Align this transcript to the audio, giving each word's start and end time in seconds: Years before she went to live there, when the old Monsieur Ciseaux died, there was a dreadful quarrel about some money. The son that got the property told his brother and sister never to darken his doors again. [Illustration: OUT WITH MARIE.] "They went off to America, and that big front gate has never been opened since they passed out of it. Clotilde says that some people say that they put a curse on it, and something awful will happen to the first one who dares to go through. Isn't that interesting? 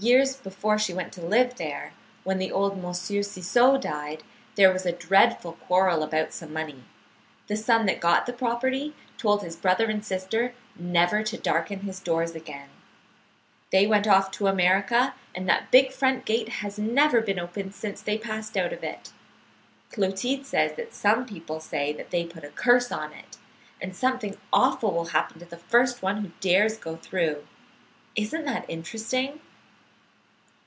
Years 0.00 0.36
before 0.38 0.78
she 0.78 0.94
went 0.94 1.12
to 1.12 1.20
live 1.24 1.56
there, 1.56 1.92
when 2.24 2.38
the 2.38 2.50
old 2.50 2.82
Monsieur 2.82 3.20
Ciseaux 3.22 3.76
died, 3.76 4.22
there 4.54 4.72
was 4.72 4.86
a 4.86 4.90
dreadful 4.90 5.52
quarrel 5.52 6.02
about 6.02 6.32
some 6.32 6.50
money. 6.50 6.84
The 7.46 7.56
son 7.58 7.84
that 7.86 8.00
got 8.00 8.24
the 8.24 8.32
property 8.32 8.94
told 9.18 9.42
his 9.42 9.54
brother 9.54 9.90
and 9.90 10.02
sister 10.04 10.54
never 10.76 11.22
to 11.24 11.36
darken 11.36 11.80
his 11.80 12.00
doors 12.00 12.30
again. 12.34 12.70
[Illustration: 12.70 12.72
OUT 12.72 13.10
WITH 13.10 13.72
MARIE.] 13.74 13.82
"They 13.82 13.86
went 13.86 14.06
off 14.08 14.30
to 14.30 14.46
America, 14.46 15.14
and 15.34 15.46
that 15.46 15.70
big 15.70 15.92
front 15.92 16.24
gate 16.24 16.48
has 16.64 16.78
never 16.78 17.20
been 17.20 17.38
opened 17.38 17.74
since 17.74 18.00
they 18.00 18.16
passed 18.16 18.56
out 18.56 18.72
of 18.72 18.82
it. 18.82 19.12
Clotilde 19.90 20.46
says 20.46 20.72
that 20.76 20.94
some 20.94 21.26
people 21.26 21.60
say 21.60 21.92
that 21.92 22.10
they 22.10 22.24
put 22.24 22.44
a 22.44 22.48
curse 22.48 22.90
on 22.90 23.12
it, 23.12 23.36
and 23.78 23.94
something 23.94 24.38
awful 24.54 24.90
will 24.90 25.08
happen 25.12 25.38
to 25.38 25.44
the 25.46 25.58
first 25.58 26.00
one 26.02 26.22
who 26.24 26.30
dares 26.40 26.78
to 26.78 26.82
go 26.82 26.96
through. 26.96 27.46
Isn't 28.16 28.46
that 28.46 28.64
interesting? 28.68 29.40